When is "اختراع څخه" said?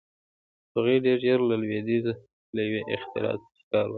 2.95-3.63